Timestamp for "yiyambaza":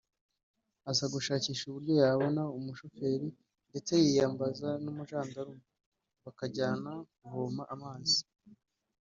4.03-4.69